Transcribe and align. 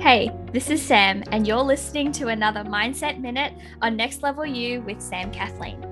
Hey, 0.00 0.30
this 0.50 0.70
is 0.70 0.80
Sam, 0.80 1.22
and 1.30 1.46
you're 1.46 1.60
listening 1.60 2.10
to 2.12 2.28
another 2.28 2.64
Mindset 2.64 3.20
Minute 3.20 3.52
on 3.82 3.96
Next 3.96 4.22
Level 4.22 4.46
You 4.46 4.80
with 4.80 4.98
Sam 4.98 5.30
Kathleen. 5.30 5.84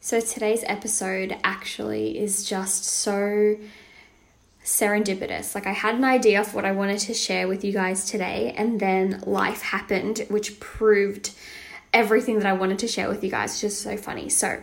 So, 0.00 0.20
today's 0.20 0.62
episode 0.66 1.34
actually 1.42 2.18
is 2.18 2.44
just 2.44 2.84
so 2.84 3.56
serendipitous. 4.62 5.54
Like, 5.54 5.66
I 5.66 5.72
had 5.72 5.94
an 5.94 6.04
idea 6.04 6.38
of 6.38 6.54
what 6.54 6.66
I 6.66 6.72
wanted 6.72 6.98
to 6.98 7.14
share 7.14 7.48
with 7.48 7.64
you 7.64 7.72
guys 7.72 8.04
today, 8.04 8.54
and 8.58 8.78
then 8.78 9.22
life 9.24 9.62
happened, 9.62 10.26
which 10.28 10.60
proved 10.60 11.30
everything 11.94 12.40
that 12.40 12.46
I 12.46 12.52
wanted 12.52 12.78
to 12.80 12.88
share 12.88 13.08
with 13.08 13.24
you 13.24 13.30
guys. 13.30 13.52
It's 13.52 13.60
just 13.62 13.80
so 13.80 13.96
funny. 13.96 14.28
So, 14.28 14.62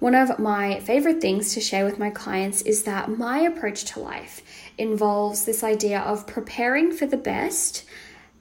one 0.00 0.14
of 0.14 0.38
my 0.38 0.80
favorite 0.80 1.20
things 1.20 1.52
to 1.54 1.60
share 1.60 1.84
with 1.84 1.98
my 1.98 2.08
clients 2.08 2.62
is 2.62 2.84
that 2.84 3.16
my 3.18 3.40
approach 3.40 3.84
to 3.84 4.00
life 4.00 4.42
involves 4.78 5.44
this 5.44 5.62
idea 5.62 6.00
of 6.00 6.26
preparing 6.26 6.90
for 6.90 7.04
the 7.04 7.18
best 7.18 7.84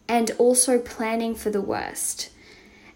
and 0.08 0.32
also 0.38 0.80
planning 0.80 1.36
for 1.36 1.50
the 1.50 1.62
worst. 1.62 2.30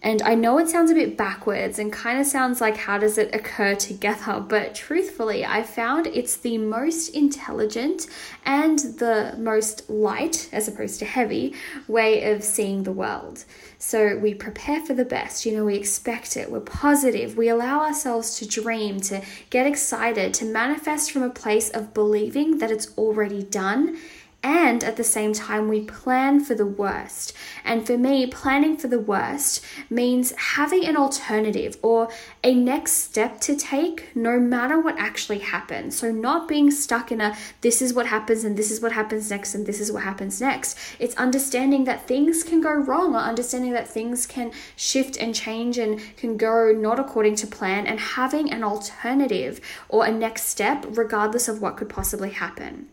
And 0.03 0.21
I 0.21 0.35
know 0.35 0.57
it 0.57 0.67
sounds 0.67 0.91
a 0.91 0.95
bit 0.95 1.15
backwards 1.15 1.79
and 1.79 1.91
kind 1.91 2.19
of 2.19 2.25
sounds 2.25 2.59
like 2.59 2.75
how 2.75 2.97
does 2.97 3.17
it 3.17 3.33
occur 3.33 3.73
together, 3.73 4.41
but 4.41 4.75
truthfully, 4.75 5.45
I 5.45 5.63
found 5.63 6.07
it's 6.07 6.35
the 6.35 6.57
most 6.57 7.15
intelligent 7.15 8.07
and 8.45 8.79
the 8.79 9.33
most 9.37 9.89
light, 9.89 10.49
as 10.51 10.67
opposed 10.67 10.99
to 10.99 11.05
heavy, 11.05 11.55
way 11.87 12.31
of 12.33 12.43
seeing 12.43 12.83
the 12.83 12.91
world. 12.91 13.45
So 13.77 14.17
we 14.17 14.33
prepare 14.33 14.85
for 14.85 14.93
the 14.93 15.05
best, 15.05 15.45
you 15.45 15.55
know, 15.55 15.63
we 15.63 15.75
expect 15.75 16.35
it, 16.35 16.51
we're 16.51 16.59
positive, 16.59 17.37
we 17.37 17.47
allow 17.47 17.79
ourselves 17.79 18.37
to 18.39 18.47
dream, 18.47 18.99
to 19.01 19.21
get 19.49 19.65
excited, 19.65 20.33
to 20.35 20.45
manifest 20.45 21.13
from 21.13 21.23
a 21.23 21.29
place 21.29 21.69
of 21.69 21.93
believing 21.93 22.57
that 22.57 22.71
it's 22.71 22.97
already 22.97 23.43
done 23.43 23.97
and 24.43 24.83
at 24.83 24.97
the 24.97 25.05
same 25.05 25.31
time, 25.31 25.69
we 25.69 25.85
plan 25.85 26.43
for 26.43 26.53
the 26.53 26.65
worst. 26.65 27.31
And 27.63 27.87
for 27.87 27.97
me, 27.97 28.27
planning 28.27 28.75
for 28.75 28.89
the 28.89 28.99
worst 28.99 29.63
means 29.89 30.33
having 30.33 30.85
an 30.85 30.97
alternative 30.97 31.77
or 31.81 32.09
a 32.43 32.53
next 32.53 32.91
step 32.91 33.39
to 33.41 33.55
take 33.55 34.13
no 34.13 34.41
matter 34.41 34.77
what 34.77 34.99
actually 34.99 35.39
happens. 35.39 35.97
So, 35.97 36.11
not 36.11 36.49
being 36.49 36.71
stuck 36.71 37.09
in 37.09 37.21
a 37.21 37.37
this 37.61 37.81
is 37.81 37.93
what 37.93 38.07
happens 38.07 38.43
and 38.43 38.57
this 38.57 38.69
is 38.69 38.81
what 38.81 38.91
happens 38.91 39.29
next 39.29 39.55
and 39.55 39.65
this 39.65 39.79
is 39.79 39.93
what 39.93 40.03
happens 40.03 40.41
next. 40.41 40.77
It's 40.99 41.15
understanding 41.15 41.85
that 41.85 42.05
things 42.05 42.43
can 42.43 42.59
go 42.59 42.73
wrong 42.73 43.15
or 43.15 43.19
understanding 43.19 43.71
that 43.71 43.87
things 43.87 44.25
can 44.25 44.51
shift 44.75 45.17
and 45.17 45.33
change 45.33 45.77
and 45.77 46.01
can 46.17 46.35
go 46.35 46.73
not 46.73 46.99
according 46.99 47.35
to 47.37 47.47
plan 47.47 47.87
and 47.87 47.99
having 47.99 48.51
an 48.51 48.63
alternative 48.63 49.61
or 49.87 50.05
a 50.05 50.11
next 50.11 50.47
step 50.47 50.85
regardless 50.89 51.47
of 51.47 51.61
what 51.61 51.77
could 51.77 51.89
possibly 51.89 52.31
happen. 52.31 52.89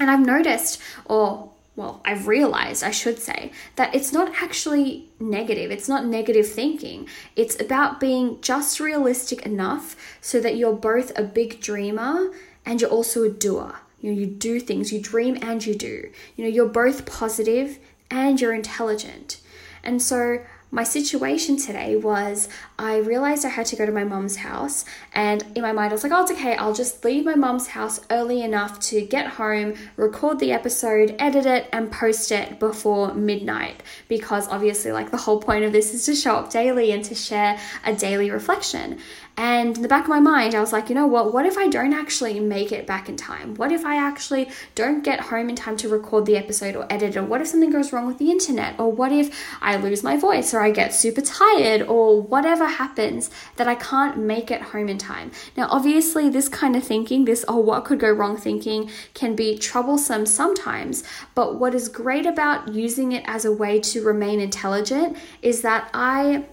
And 0.00 0.10
I've 0.10 0.26
noticed, 0.26 0.80
or 1.04 1.50
well, 1.76 2.00
I've 2.04 2.26
realized, 2.26 2.82
I 2.82 2.90
should 2.90 3.18
say, 3.18 3.52
that 3.76 3.94
it's 3.94 4.12
not 4.12 4.42
actually 4.42 5.08
negative. 5.20 5.70
It's 5.70 5.88
not 5.88 6.04
negative 6.04 6.48
thinking. 6.48 7.08
It's 7.36 7.60
about 7.60 8.00
being 8.00 8.40
just 8.40 8.80
realistic 8.80 9.46
enough 9.46 9.96
so 10.20 10.40
that 10.40 10.56
you're 10.56 10.74
both 10.74 11.16
a 11.16 11.22
big 11.22 11.60
dreamer 11.60 12.32
and 12.66 12.80
you're 12.80 12.90
also 12.90 13.22
a 13.22 13.30
doer. 13.30 13.76
You 14.00 14.12
know, 14.12 14.18
you 14.18 14.26
do 14.26 14.58
things, 14.58 14.92
you 14.92 15.00
dream 15.00 15.38
and 15.40 15.64
you 15.64 15.74
do. 15.74 16.10
You 16.36 16.44
know, 16.44 16.50
you're 16.50 16.68
both 16.68 17.06
positive 17.06 17.78
and 18.10 18.40
you're 18.40 18.54
intelligent. 18.54 19.40
And 19.82 20.02
so 20.02 20.40
my 20.70 20.84
situation 20.84 21.56
today 21.56 21.96
was 21.96 22.48
I 22.78 22.98
realized 22.98 23.44
I 23.44 23.48
had 23.48 23.66
to 23.66 23.76
go 23.76 23.86
to 23.86 23.92
my 23.92 24.04
mom's 24.04 24.36
house, 24.36 24.84
and 25.12 25.44
in 25.54 25.62
my 25.62 25.72
mind, 25.72 25.90
I 25.90 25.94
was 25.94 26.04
like, 26.04 26.12
oh, 26.12 26.22
it's 26.22 26.30
okay, 26.30 26.54
I'll 26.54 26.74
just 26.74 27.04
leave 27.04 27.24
my 27.24 27.34
mom's 27.34 27.68
house 27.68 28.00
early 28.10 28.42
enough 28.42 28.78
to 28.80 29.00
get 29.02 29.26
home, 29.26 29.74
record 29.96 30.38
the 30.38 30.52
episode, 30.52 31.16
edit 31.18 31.46
it, 31.46 31.68
and 31.72 31.90
post 31.90 32.30
it 32.30 32.60
before 32.60 33.14
midnight. 33.14 33.82
Because 34.08 34.48
obviously, 34.48 34.92
like, 34.92 35.10
the 35.10 35.16
whole 35.16 35.40
point 35.40 35.64
of 35.64 35.72
this 35.72 35.92
is 35.92 36.06
to 36.06 36.14
show 36.14 36.36
up 36.36 36.50
daily 36.50 36.92
and 36.92 37.04
to 37.04 37.14
share 37.14 37.58
a 37.84 37.94
daily 37.94 38.30
reflection. 38.30 38.98
And 39.36 39.76
in 39.76 39.82
the 39.82 39.88
back 39.88 40.04
of 40.04 40.10
my 40.10 40.20
mind, 40.20 40.54
I 40.54 40.60
was 40.60 40.72
like, 40.72 40.88
you 40.88 40.94
know 40.94 41.06
what? 41.06 41.32
What 41.32 41.46
if 41.46 41.56
I 41.56 41.68
don't 41.68 41.92
actually 41.92 42.40
make 42.40 42.72
it 42.72 42.86
back 42.86 43.08
in 43.08 43.16
time? 43.16 43.54
What 43.54 43.72
if 43.72 43.84
I 43.84 43.96
actually 43.96 44.50
don't 44.74 45.02
get 45.02 45.20
home 45.20 45.48
in 45.48 45.56
time 45.56 45.76
to 45.78 45.88
record 45.88 46.26
the 46.26 46.36
episode 46.36 46.76
or 46.76 46.86
edit 46.90 47.10
it? 47.10 47.16
Or 47.16 47.22
what 47.22 47.40
if 47.40 47.46
something 47.46 47.70
goes 47.70 47.92
wrong 47.92 48.06
with 48.06 48.18
the 48.18 48.30
internet? 48.30 48.78
Or 48.78 48.90
what 48.90 49.12
if 49.12 49.34
I 49.60 49.76
lose 49.76 50.02
my 50.02 50.16
voice 50.16 50.52
or 50.52 50.60
I 50.60 50.70
get 50.70 50.94
super 50.94 51.20
tired 51.20 51.82
or 51.82 52.20
whatever 52.20 52.66
happens 52.66 53.30
that 53.56 53.68
I 53.68 53.74
can't 53.74 54.18
make 54.18 54.50
it 54.50 54.60
home 54.60 54.88
in 54.88 54.98
time? 54.98 55.30
Now, 55.56 55.68
obviously, 55.70 56.28
this 56.28 56.48
kind 56.48 56.76
of 56.76 56.84
thinking, 56.84 57.24
this 57.24 57.44
oh, 57.48 57.58
what 57.58 57.84
could 57.84 58.00
go 58.00 58.10
wrong 58.10 58.36
thinking, 58.36 58.90
can 59.14 59.34
be 59.34 59.56
troublesome 59.58 60.26
sometimes. 60.26 61.02
But 61.34 61.58
what 61.58 61.74
is 61.74 61.88
great 61.88 62.26
about 62.26 62.68
using 62.68 63.12
it 63.12 63.24
as 63.26 63.44
a 63.44 63.52
way 63.52 63.80
to 63.80 64.02
remain 64.02 64.40
intelligent 64.40 65.16
is 65.42 65.62
that 65.62 65.90
I 65.94 66.44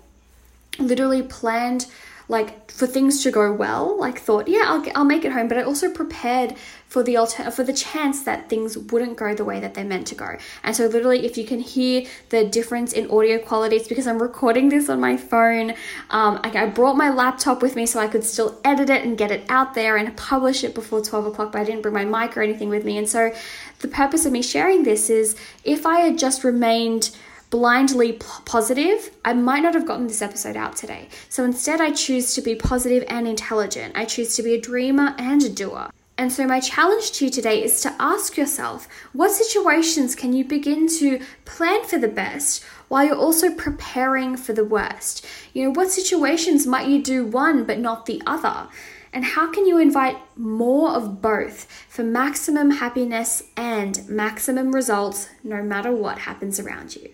literally 0.80 1.24
planned 1.24 1.88
like 2.30 2.70
for 2.70 2.86
things 2.86 3.24
to 3.24 3.32
go 3.32 3.52
well 3.52 3.98
like 4.00 4.20
thought 4.20 4.48
yeah 4.48 4.64
I'll, 4.66 4.86
I'll 4.96 5.06
make 5.06 5.24
it 5.24 5.32
home. 5.32 5.48
But 5.48 5.58
i 5.58 5.64
also 5.64 5.90
prepared 5.92 6.56
for 6.88 7.04
the 7.04 7.18
alter- 7.18 7.52
for 7.52 7.64
the 7.64 7.74
chance 7.74 8.24
that 8.24 8.50
things 8.50 8.78
wouldn't 8.78 9.18
go 9.18 9.34
the 9.34 9.44
way 9.44 9.60
that 9.60 9.74
they're 9.74 9.86
meant 9.86 10.08
to 10.08 10.16
go. 10.16 10.38
And 10.64 10.76
so 10.76 10.88
literally 10.88 11.26
if 11.26 11.38
you 11.38 11.46
can 11.46 11.60
hear 11.60 12.06
the 12.30 12.46
difference 12.46 12.94
in 12.94 13.10
audio 13.10 13.38
quality 13.40 13.78
it's 13.78 13.88
because 13.88 14.08
i'm 14.08 14.22
recording 14.22 14.70
this 14.70 14.90
on 14.90 15.00
my 15.00 15.18
phone. 15.18 15.74
Um, 16.10 16.36
like 16.44 16.56
i 16.56 16.66
brought 16.66 16.98
my 16.98 17.10
laptop 17.10 17.62
with 17.62 17.76
me 17.76 17.86
so 17.86 18.00
i 18.00 18.08
could 18.08 18.24
still 18.24 18.60
edit 18.64 18.90
it 18.90 19.06
and 19.06 19.18
get 19.18 19.32
it 19.32 19.46
out 19.50 19.74
there 19.74 19.96
and 19.98 20.16
publish 20.18 20.64
it 20.64 20.76
before 20.76 21.02
12 21.02 21.28
o'clock 21.28 21.52
but 21.52 21.62
i 21.62 21.64
didn't 21.64 21.82
bring 21.82 21.94
my 21.94 22.06
mic 22.06 22.36
or 22.38 22.42
anything 22.42 22.70
with 22.70 22.84
me. 22.84 22.98
And 22.98 23.08
so 23.08 23.32
the 23.80 23.88
purpose 23.88 24.26
of 24.26 24.32
me 24.32 24.42
sharing 24.42 24.84
this 24.84 25.10
is 25.10 25.36
if 25.64 25.86
i 25.86 26.00
had 26.00 26.18
just 26.18 26.44
remained 26.44 27.16
blindly 27.50 28.14
p- 28.14 28.26
positive, 28.46 29.12
I 29.24 29.34
might 29.34 29.64
not 29.64 29.74
have 29.74 29.88
gotten 29.88 30.08
this 30.08 30.22
episode 30.22 30.58
out 30.58 30.76
today. 30.76 31.10
So 31.30 31.44
instead, 31.44 31.80
I 31.80 31.92
choose 31.92 32.34
to 32.36 32.42
be 32.42 32.56
positive 32.56 33.04
and 33.08 33.28
intelligent. 33.28 33.98
I 33.98 34.06
choose 34.06 34.36
to 34.36 34.44
be 34.44 34.54
a 34.54 34.62
dreamer 34.62 35.16
and 35.18 35.42
a 35.44 35.50
doer. 35.50 35.90
And 36.20 36.34
so, 36.34 36.48
my 36.48 36.60
challenge 36.60 37.12
to 37.14 37.26
you 37.26 37.32
today 37.32 37.64
is 37.64 37.80
to 37.82 37.94
ask 38.00 38.38
yourself 38.38 38.88
what 39.14 39.32
situations 39.32 40.16
can 40.16 40.34
you 40.34 40.44
begin 40.44 40.88
to 40.98 41.22
plan 41.46 41.84
for 41.84 42.00
the 42.00 42.08
best 42.08 42.64
while 42.88 43.06
you're 43.06 43.16
also 43.16 43.54
preparing 43.54 44.36
for 44.36 44.54
the 44.54 44.66
worst? 44.66 45.26
You 45.54 45.66
know, 45.66 45.72
what 45.72 45.92
situations 45.92 46.66
might 46.66 46.88
you 46.88 47.04
do 47.04 47.24
one 47.24 47.66
but 47.66 47.78
not 47.78 48.08
the 48.08 48.22
other? 48.26 48.68
And 49.14 49.24
how 49.24 49.52
can 49.52 49.68
you 49.68 49.78
invite 49.78 50.18
more 50.36 50.92
of 50.92 51.22
both 51.22 51.66
for 51.88 52.04
maximum 52.04 52.72
happiness 52.72 53.44
and 53.56 54.08
maximum 54.10 54.74
results 54.74 55.30
no 55.44 55.62
matter 55.62 55.92
what 55.92 56.20
happens 56.20 56.60
around 56.60 56.96
you? 56.96 57.14